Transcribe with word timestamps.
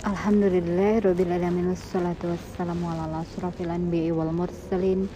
Alhamdulillahirrabbilalamin 0.00 1.76
Wassalatu 1.76 2.32
wassalamu 2.32 2.88
ala 2.88 3.20
asrafil 3.20 3.68
anbi'i 3.68 4.08
wal 4.08 4.32
mursalin 4.32 5.12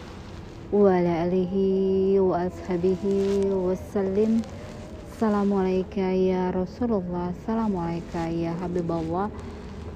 Wa 0.68 1.00
ala 1.00 1.24
alihi 1.24 2.20
wa 2.20 2.44
ashabihi 2.44 3.48
wassalim. 3.48 4.44
Assalamualaikum 5.08 6.04
ya 6.04 6.52
Rasulullah 6.52 7.32
Assalamualaikum 7.32 8.28
ya 8.36 8.52
Habibullah. 8.60 9.32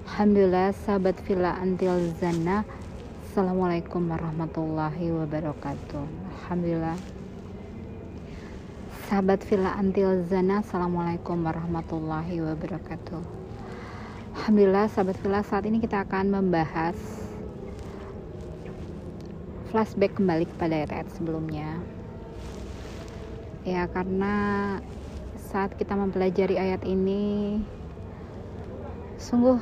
Alhamdulillah 0.09 0.72
sahabat 0.72 1.20
villa 1.29 1.61
antil 1.61 2.09
zana 2.16 2.64
Assalamualaikum 3.29 4.09
warahmatullahi 4.09 5.12
wabarakatuh. 5.12 6.05
Alhamdulillah. 6.32 6.96
Sahabat 9.05 9.45
villa 9.45 9.77
antil 9.77 10.25
zana 10.32 10.64
Assalamualaikum 10.64 11.45
warahmatullahi 11.45 12.41
wabarakatuh 12.41 13.38
Alhamdulillah 14.39 14.86
sahabat 14.86 15.18
villa 15.18 15.43
saat 15.43 15.66
ini 15.66 15.83
kita 15.83 16.06
akan 16.06 16.30
membahas 16.30 16.95
flashback 19.66 20.15
kembali 20.15 20.46
kepada 20.46 20.87
ayat 20.87 21.10
sebelumnya. 21.10 21.74
Ya 23.66 23.91
karena 23.91 24.79
saat 25.51 25.74
kita 25.74 25.98
mempelajari 25.98 26.55
ayat 26.55 26.87
ini 26.87 27.59
sungguh 29.19 29.59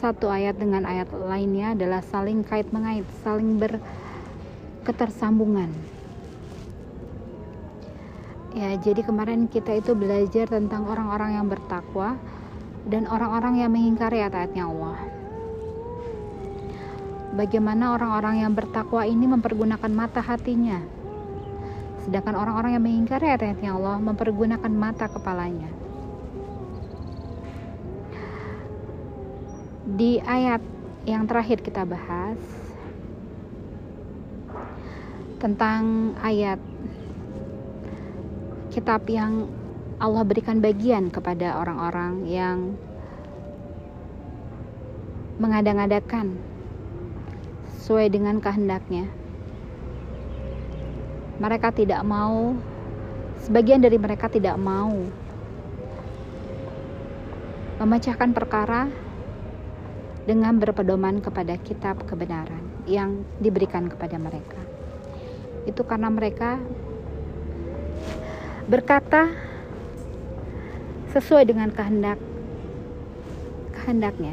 satu 0.00 0.32
ayat 0.32 0.56
dengan 0.56 0.88
ayat 0.88 1.12
lainnya 1.12 1.76
adalah 1.76 2.00
saling 2.08 2.40
kait 2.48 2.72
mengait 2.72 3.04
saling 3.20 3.60
berketersambungan. 3.60 5.68
Ya 8.56 8.80
jadi 8.80 9.04
kemarin 9.04 9.44
kita 9.44 9.76
itu 9.76 9.92
belajar 9.92 10.48
tentang 10.48 10.88
orang-orang 10.88 11.36
yang 11.36 11.52
bertakwa 11.52 12.16
dan 12.86 13.06
orang-orang 13.06 13.62
yang 13.62 13.70
mengingkari 13.70 14.18
ayat-ayatnya 14.22 14.64
Allah. 14.66 14.98
Bagaimana 17.32 17.96
orang-orang 17.96 18.44
yang 18.44 18.52
bertakwa 18.52 19.06
ini 19.08 19.24
mempergunakan 19.24 19.88
mata 19.88 20.20
hatinya, 20.20 20.82
sedangkan 22.04 22.36
orang-orang 22.36 22.76
yang 22.76 22.84
mengingkari 22.84 23.30
ayat-ayatnya 23.30 23.70
Allah 23.78 23.96
mempergunakan 24.02 24.72
mata 24.72 25.06
kepalanya. 25.08 25.70
Di 29.92 30.20
ayat 30.22 30.60
yang 31.08 31.26
terakhir 31.26 31.62
kita 31.64 31.82
bahas 31.82 32.38
tentang 35.42 36.14
ayat 36.22 36.62
kitab 38.70 39.02
yang 39.10 39.50
Allah 40.02 40.26
berikan 40.26 40.58
bagian 40.58 41.14
kepada 41.14 41.62
orang-orang 41.62 42.26
yang 42.26 42.74
mengadang-adakan 45.38 46.34
sesuai 47.78 48.10
dengan 48.10 48.42
kehendaknya. 48.42 49.06
Mereka 51.38 51.70
tidak 51.78 52.02
mau, 52.02 52.58
sebagian 53.46 53.78
dari 53.78 53.94
mereka 53.94 54.26
tidak 54.26 54.58
mau 54.58 54.90
memecahkan 57.78 58.34
perkara 58.34 58.90
dengan 60.26 60.58
berpedoman 60.58 61.22
kepada 61.22 61.54
kitab 61.62 62.02
kebenaran 62.10 62.62
yang 62.90 63.22
diberikan 63.38 63.86
kepada 63.86 64.18
mereka. 64.18 64.58
Itu 65.62 65.86
karena 65.86 66.10
mereka 66.10 66.58
berkata 68.66 69.51
sesuai 71.12 71.44
dengan 71.44 71.68
kehendak 71.68 72.16
kehendaknya. 73.82 74.32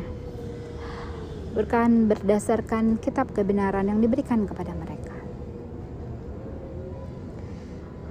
Bukan 1.52 2.08
berdasarkan 2.08 3.02
kitab 3.02 3.34
kebenaran 3.36 3.90
yang 3.90 4.00
diberikan 4.00 4.46
kepada 4.48 4.72
mereka. 4.78 5.18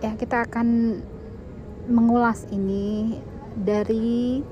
Ya 0.04 0.12
kita 0.14 0.44
akan 0.44 1.00
mengulas 1.88 2.44
ini 2.52 3.18
dari 3.56 4.42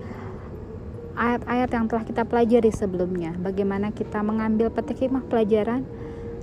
ayat-ayat 1.19 1.71
yang 1.77 1.85
telah 1.91 2.05
kita 2.07 2.23
pelajari 2.25 2.71
sebelumnya. 2.73 3.37
Bagaimana 3.37 3.93
kita 3.93 4.25
mengambil 4.25 4.73
petik 4.73 5.07
hikmah 5.07 5.27
pelajaran 5.29 5.85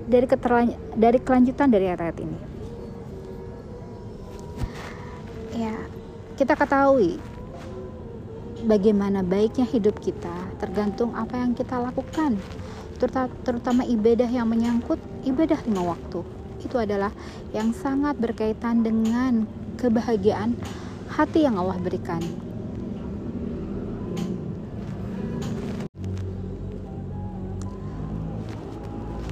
dari 0.06 0.28
dari 0.94 1.20
kelanjutan 1.24 1.72
dari 1.72 1.90
ayat-ayat 1.90 2.18
ini. 2.22 2.40
Ya 5.58 5.76
kita 6.36 6.54
ketahui 6.60 7.33
bagaimana 8.64 9.20
baiknya 9.22 9.68
hidup 9.68 10.00
kita 10.00 10.32
tergantung 10.58 11.12
apa 11.14 11.36
yang 11.36 11.52
kita 11.52 11.76
lakukan. 11.80 12.40
Terutama 13.44 13.84
ibadah 13.84 14.30
yang 14.32 14.48
menyangkut 14.48 14.96
ibadah 15.28 15.60
lima 15.68 15.92
waktu. 15.92 16.24
Itu 16.64 16.80
adalah 16.80 17.12
yang 17.52 17.76
sangat 17.76 18.16
berkaitan 18.16 18.88
dengan 18.88 19.44
kebahagiaan 19.76 20.56
hati 21.12 21.44
yang 21.44 21.60
Allah 21.60 21.76
berikan. 21.84 22.24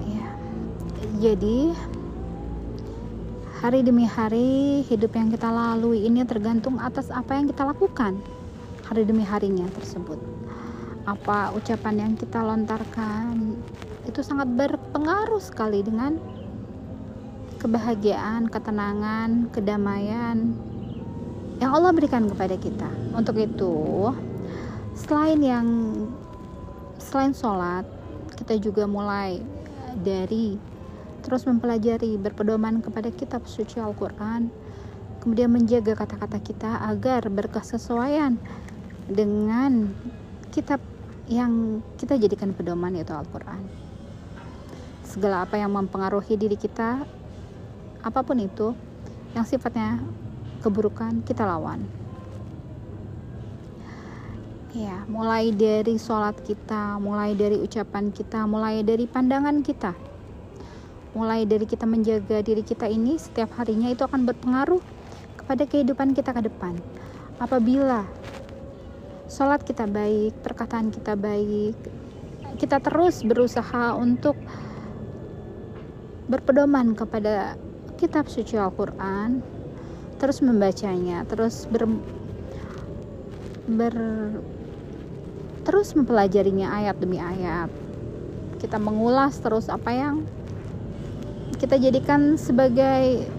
Ya 0.03 0.27
jadi 1.31 1.71
hari 3.63 3.85
demi 3.87 4.03
hari 4.03 4.83
hidup 4.89 5.15
yang 5.15 5.31
kita 5.31 5.47
lalui 5.47 6.03
ini 6.03 6.27
tergantung 6.27 6.75
atas 6.81 7.07
apa 7.13 7.39
yang 7.39 7.47
kita 7.47 7.63
lakukan 7.63 8.19
hari 8.91 9.07
demi 9.07 9.23
harinya 9.23 9.63
tersebut 9.71 10.19
apa 11.07 11.55
ucapan 11.55 11.95
yang 12.03 12.13
kita 12.19 12.43
lontarkan 12.43 13.55
itu 14.03 14.19
sangat 14.19 14.51
berpengaruh 14.51 15.39
sekali 15.39 15.79
dengan 15.79 16.19
kebahagiaan, 17.61 18.51
ketenangan, 18.51 19.47
kedamaian 19.53 20.51
yang 21.61 21.71
Allah 21.77 21.93
berikan 21.93 22.25
kepada 22.25 22.57
kita. 22.57 22.89
Untuk 23.13 23.37
itu, 23.37 24.09
selain 24.97 25.37
yang 25.37 25.67
selain 26.97 27.37
sholat, 27.37 27.85
kita 28.33 28.57
juga 28.57 28.89
mulai 28.89 29.37
dari 30.01 30.57
terus 31.21 31.45
mempelajari 31.45 32.17
berpedoman 32.17 32.81
kepada 32.81 33.13
kitab 33.13 33.45
suci 33.45 33.77
Al-Quran, 33.77 34.49
kemudian 35.21 35.53
menjaga 35.53 35.93
kata-kata 35.93 36.41
kita 36.41 36.81
agar 36.89 37.29
berkesesuaian 37.29 38.41
dengan 39.11 39.91
kitab 40.55 40.79
yang 41.27 41.83
kita 41.99 42.15
jadikan 42.15 42.55
pedoman 42.55 42.95
yaitu 42.95 43.11
Al-Quran. 43.11 43.63
Segala 45.03 45.43
apa 45.43 45.59
yang 45.59 45.75
mempengaruhi 45.75 46.39
diri 46.39 46.55
kita 46.55 47.03
apa 48.01 48.19
pun 48.23 48.39
itu 48.39 48.71
yang 49.35 49.43
sifatnya 49.43 49.99
keburukan 50.63 51.23
kita 51.27 51.43
lawan. 51.43 51.83
Ya 54.71 55.03
mulai 55.11 55.51
dari 55.51 55.99
sholat 55.99 56.39
kita 56.47 56.95
mulai 56.95 57.35
dari 57.35 57.59
ucapan 57.59 58.07
kita 58.15 58.47
mulai 58.47 58.83
dari 58.87 59.03
pandangan 59.03 59.59
kita. 59.59 59.91
Mulai 61.11 61.43
dari 61.43 61.67
kita 61.67 61.83
menjaga 61.83 62.39
diri 62.39 62.63
kita 62.63 62.87
ini 62.87 63.19
setiap 63.19 63.51
harinya 63.59 63.91
itu 63.91 64.07
akan 64.07 64.23
berpengaruh 64.23 64.79
kepada 65.35 65.67
kehidupan 65.67 66.15
kita 66.15 66.31
ke 66.31 66.47
depan. 66.47 66.79
Apabila 67.35 68.07
sholat 69.31 69.63
kita 69.63 69.87
baik, 69.87 70.35
perkataan 70.43 70.91
kita 70.91 71.15
baik, 71.15 71.79
kita 72.59 72.83
terus 72.83 73.23
berusaha 73.23 73.95
untuk 73.95 74.35
berpedoman 76.27 76.91
kepada 76.91 77.55
kitab 77.95 78.27
suci 78.27 78.59
Al-Quran, 78.59 79.39
terus 80.19 80.43
membacanya, 80.43 81.23
terus 81.31 81.63
ber, 81.71 81.87
ber 83.71 83.95
terus 85.63 85.95
mempelajarinya 85.95 86.67
ayat 86.67 86.99
demi 86.99 87.15
ayat. 87.15 87.71
Kita 88.59 88.83
mengulas 88.83 89.39
terus 89.39 89.71
apa 89.71 89.95
yang 89.95 90.27
kita 91.55 91.79
jadikan 91.79 92.35
sebagai 92.35 93.31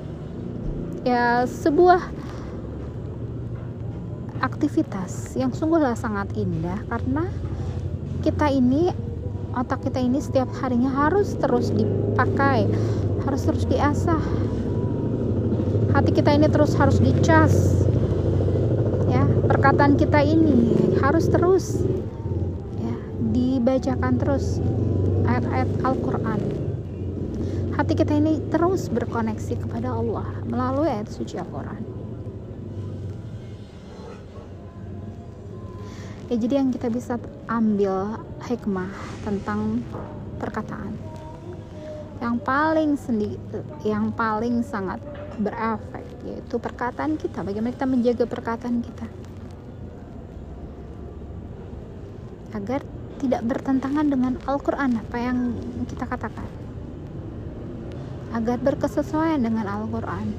ya 1.05 1.45
sebuah 1.45 2.22
aktivitas 4.63 5.35
yang 5.35 5.51
sungguhlah 5.51 5.99
sangat 5.99 6.39
indah 6.39 6.79
karena 6.87 7.27
kita 8.23 8.47
ini 8.47 8.95
otak 9.59 9.83
kita 9.83 9.99
ini 9.99 10.23
setiap 10.23 10.47
harinya 10.63 10.87
harus 10.87 11.35
terus 11.35 11.75
dipakai 11.75 12.71
harus 13.27 13.43
terus 13.43 13.67
diasah. 13.67 14.23
Hati 15.91 16.15
kita 16.15 16.39
ini 16.39 16.47
terus 16.47 16.79
harus 16.79 17.03
dicas 17.03 17.83
ya. 19.11 19.27
Perkataan 19.51 19.99
kita 19.99 20.23
ini 20.23 20.95
harus 21.03 21.27
terus 21.27 21.83
ya 22.79 22.95
dibacakan 23.35 24.15
terus. 24.15 24.63
Ayat-ayat 25.27 25.71
Al-Quran. 25.83 26.41
Hati 27.75 27.99
kita 27.99 28.15
ini 28.15 28.39
terus 28.55 28.87
berkoneksi 28.87 29.59
kepada 29.59 29.91
Allah 29.91 30.31
melalui 30.47 30.87
ayat 30.87 31.11
suci 31.11 31.35
Al-Quran 31.35 31.92
ya 36.33 36.41
jadi 36.41 36.65
yang 36.65 36.73
kita 36.73 36.89
bisa 36.89 37.21
ambil 37.45 38.17
hikmah 38.49 38.89
tentang 39.21 39.85
perkataan. 40.41 40.97
Yang 42.25 42.37
paling 42.41 42.91
sendi 42.97 43.37
yang 43.85 44.09
paling 44.17 44.65
sangat 44.65 44.97
berefek 45.37 46.09
yaitu 46.25 46.57
perkataan 46.57 47.21
kita. 47.21 47.45
Bagaimana 47.45 47.77
kita 47.77 47.85
menjaga 47.85 48.25
perkataan 48.25 48.81
kita? 48.81 49.07
Agar 52.57 52.81
tidak 53.21 53.45
bertentangan 53.45 54.07
dengan 54.09 54.33
Al-Quran 54.49 55.05
apa 55.05 55.17
yang 55.21 55.53
kita 55.85 56.09
katakan. 56.09 56.49
Agar 58.33 58.57
berkesesuaian 58.57 59.37
dengan 59.37 59.69
Al-Quran. 59.69 60.33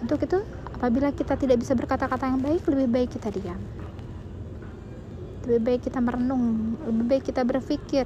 Untuk 0.00 0.24
itu 0.24 0.40
apabila 0.72 1.12
kita 1.12 1.36
tidak 1.36 1.60
bisa 1.60 1.76
berkata-kata 1.76 2.32
yang 2.32 2.40
baik 2.40 2.64
lebih 2.64 2.88
baik 2.88 3.20
kita 3.20 3.28
diam 3.28 3.60
lebih 5.46 5.60
baik 5.60 5.80
kita 5.88 5.98
merenung 6.02 6.76
lebih 6.84 7.04
baik 7.06 7.24
kita 7.28 7.42
berpikir. 7.46 8.04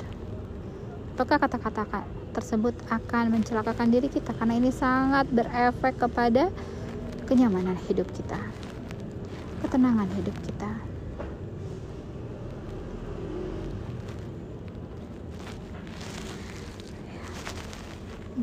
Apakah 1.14 1.38
kata-kata 1.38 2.02
tersebut 2.34 2.74
akan 2.90 3.38
mencelakakan 3.38 3.90
diri 3.90 4.10
kita? 4.10 4.34
Karena 4.34 4.58
ini 4.58 4.74
sangat 4.74 5.30
berefek 5.30 5.98
kepada 5.98 6.50
kenyamanan 7.30 7.78
hidup 7.86 8.10
kita 8.10 8.38
ketenangan 9.64 10.04
hidup 10.20 10.36
kita. 10.44 10.70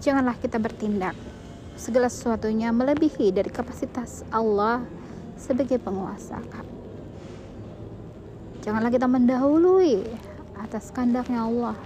Janganlah 0.02 0.34
kita 0.42 0.58
bertindak. 0.58 1.14
Segala 1.78 2.10
sesuatunya 2.10 2.74
melebihi 2.74 3.30
dari 3.30 3.54
kapasitas 3.54 4.26
Allah 4.34 4.82
sebagai 5.38 5.78
penguasa 5.78 6.42
janganlah 8.62 8.94
kita 8.94 9.10
mendahului 9.10 10.06
atas 10.58 10.94
kandaknya 10.94 11.46
Allah. 11.46 11.78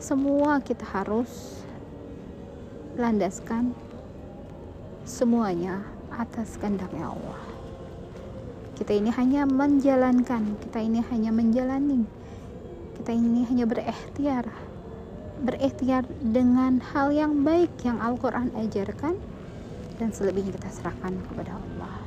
Semua 0.00 0.60
kita 0.60 0.84
harus 0.84 1.60
landaskan 2.96 3.72
semuanya 5.04 5.84
atas 6.12 6.56
kehendaknya 6.60 7.12
Allah. 7.12 7.42
Kita 8.74 8.90
ini 8.90 9.08
hanya 9.14 9.46
menjalankan 9.46 10.58
kita 10.60 10.82
ini 10.82 11.00
hanya 11.08 11.30
menjalani 11.30 12.04
kita 13.04 13.20
ini 13.20 13.44
hanya 13.44 13.68
berikhtiar 13.68 14.48
berikhtiar 15.44 16.08
dengan 16.22 16.80
hal 16.80 17.12
yang 17.12 17.44
baik 17.44 17.68
yang 17.84 18.00
Al-Quran 18.00 18.48
ajarkan 18.56 19.18
dan 20.00 20.08
selebihnya 20.08 20.56
kita 20.56 20.70
serahkan 20.72 21.12
kepada 21.28 21.58
Allah 21.58 22.03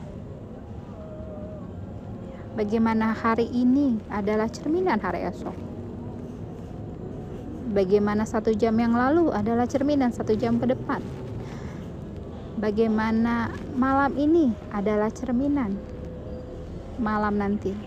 bagaimana 2.57 3.13
hari 3.13 3.45
ini 3.53 4.01
adalah 4.09 4.49
cerminan 4.49 4.97
hari 4.97 5.29
esok. 5.29 5.53
Bagaimana 7.77 8.25
satu 8.25 8.49
jam 8.57 8.73
yang 8.81 8.97
lalu 8.97 9.29
adalah 9.29 9.69
cerminan 9.69 10.09
satu 10.09 10.33
jam 10.33 10.57
ke 10.57 10.65
depan. 10.73 11.05
Bagaimana 12.57 13.53
malam 13.77 14.17
ini 14.17 14.49
adalah 14.73 15.13
cerminan 15.13 15.77
malam 16.97 17.37
nanti. 17.37 17.77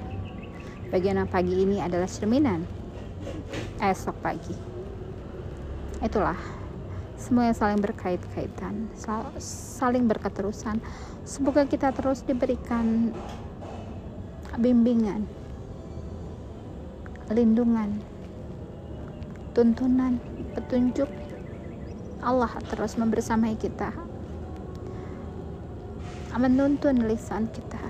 Bagaimana 0.95 1.27
pagi 1.27 1.67
ini 1.67 1.83
adalah 1.83 2.07
cerminan 2.07 2.63
esok 3.83 4.15
pagi. 4.23 4.55
Itulah 5.99 6.39
semuanya 7.19 7.53
saling 7.59 7.83
berkait-kaitan 7.83 8.95
saling 9.43 10.07
berketerusan. 10.07 10.79
Semoga 11.27 11.67
kita 11.67 11.91
terus 11.91 12.23
diberikan 12.23 13.11
bimbingan 14.58 15.29
lindungan 17.31 18.02
tuntunan 19.55 20.19
petunjuk. 20.58 21.06
Allah 22.20 22.52
terus 22.69 23.00
membersamai 23.00 23.56
kita 23.56 23.94
menuntun 26.41 27.05
lisan 27.05 27.52
kita 27.52 27.81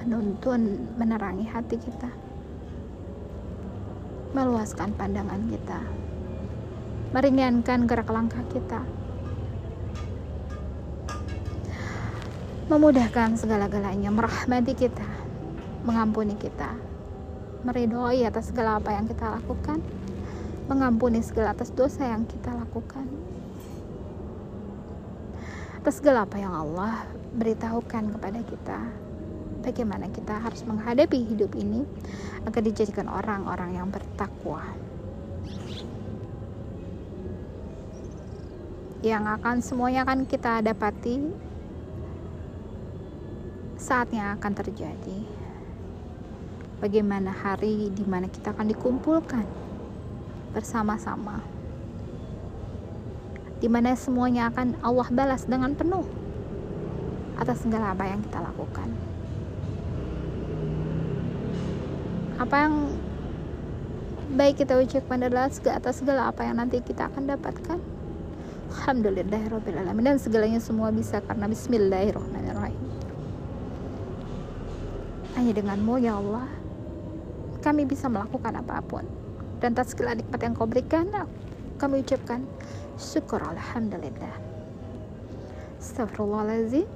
menuntun 0.00 0.88
menerangi 0.96 1.44
hati 1.44 1.76
kita 1.76 2.08
meluaskan 4.32 4.96
pandangan 4.96 5.44
kita 5.52 5.80
meringankan 7.12 7.84
gerak 7.84 8.08
langkah 8.08 8.40
kita 8.48 8.80
memudahkan 12.72 13.36
segala-galanya 13.36 14.08
merahmati 14.08 14.72
kita 14.72 15.08
mengampuni 15.84 16.36
kita. 16.36 16.76
Meridhoi 17.64 18.24
atas 18.24 18.52
segala 18.52 18.80
apa 18.80 18.92
yang 18.96 19.08
kita 19.08 19.36
lakukan. 19.40 19.80
Mengampuni 20.68 21.20
segala 21.24 21.52
atas 21.52 21.72
dosa 21.72 22.06
yang 22.06 22.24
kita 22.28 22.52
lakukan. 22.52 23.04
Atas 25.80 26.00
segala 26.00 26.28
apa 26.28 26.36
yang 26.36 26.52
Allah 26.52 27.04
beritahukan 27.36 28.16
kepada 28.16 28.40
kita. 28.44 28.80
Bagaimana 29.60 30.08
kita 30.08 30.40
harus 30.40 30.64
menghadapi 30.64 31.20
hidup 31.20 31.52
ini 31.52 31.84
agar 32.48 32.64
dijadikan 32.64 33.08
orang-orang 33.08 33.76
yang 33.76 33.88
bertakwa. 33.92 34.64
Yang 39.00 39.24
akan 39.40 39.56
semuanya 39.64 40.04
akan 40.04 40.28
kita 40.28 40.60
dapati 40.60 41.48
saatnya 43.80 44.36
akan 44.36 44.52
terjadi 44.52 45.39
bagaimana 46.80 47.30
hari 47.30 47.92
di 47.92 48.04
mana 48.08 48.26
kita 48.26 48.56
akan 48.56 48.72
dikumpulkan 48.72 49.44
bersama-sama 50.50 51.44
di 53.60 53.68
mana 53.68 53.92
semuanya 53.92 54.48
akan 54.48 54.80
Allah 54.80 55.08
balas 55.12 55.44
dengan 55.44 55.76
penuh 55.76 56.08
atas 57.36 57.60
segala 57.60 57.92
apa 57.92 58.08
yang 58.08 58.20
kita 58.24 58.40
lakukan. 58.40 58.88
Apa 62.40 62.56
yang 62.56 62.74
baik 64.32 64.64
kita 64.64 64.80
ucapkan 64.80 65.20
adalah 65.20 65.52
atas 65.52 65.94
segala 66.00 66.32
apa 66.32 66.44
yang 66.48 66.56
nanti 66.56 66.80
kita 66.80 67.12
akan 67.12 67.28
dapatkan. 67.28 67.78
Alhamdulillahirrahmanirrahim 68.70 70.00
dan 70.00 70.16
segalanya 70.16 70.60
semua 70.60 70.88
bisa 70.88 71.20
karena 71.20 71.44
Bismillahirrahmanirrahim. 71.48 72.80
Hanya 75.36 75.52
denganmu 75.52 75.94
ya 76.00 76.16
Allah 76.16 76.59
kami 77.70 77.86
bisa 77.86 78.10
melakukan 78.10 78.58
apa 78.58 78.82
pun. 78.82 79.06
Dan 79.62 79.78
atas 79.78 79.94
segala 79.94 80.18
nikmat 80.18 80.42
yang 80.42 80.58
kau 80.58 80.66
berikan 80.66 81.06
kami 81.78 82.02
ucapkan 82.02 82.42
syukur 82.98 83.38
alhamdulillah. 83.38 84.34
Astagfirullahaladzim 85.78 86.90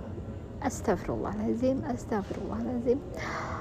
astagfirullahaladzim 0.67 1.87
astagfirullahaladzim 1.87 2.99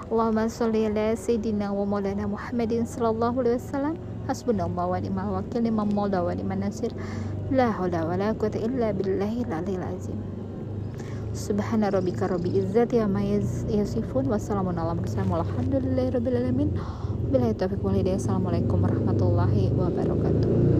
Allahumma 0.09 0.49
salli 0.49 0.89
ala 0.89 1.13
sayyidina 1.13 1.69
wa 1.69 1.85
maulana 1.85 2.25
Muhammadin 2.25 2.89
sallallahu 2.89 3.45
alaihi 3.45 3.61
wasallam. 3.61 3.95
Hasbunallahu 4.25 4.89
wa 4.89 4.97
ni'mal 4.97 5.29
wakil 5.37 5.61
liman 5.61 5.93
maula 5.93 6.25
wa 6.25 6.33
liman 6.33 6.65
nasir. 6.65 6.89
La 7.53 7.69
haula 7.69 8.09
wa 8.09 8.17
la 8.17 8.33
quwwata 8.33 8.57
illa 8.57 8.89
billahil 8.89 9.53
aliyil 9.53 9.85
azim 9.85 10.42
Subhana 11.33 11.89
rabbika 11.89 12.29
rabbil 12.29 12.61
izzati 12.61 12.99
amma 13.01 13.19
yasifun 13.25 14.29
wassalamun 14.29 14.77
ala 14.77 14.93
mursalin 14.93 15.33
walhamdulillahi 15.33 16.13
rabbil 16.13 16.37
alamin 16.37 16.69
Bila 17.33 17.49
taufiq 17.57 17.81
wal 17.81 17.97
hidayah. 17.97 18.21
Assalamualaikum 18.21 18.85
warahmatullahi 18.85 19.73
wabarakatuh. 19.73 20.73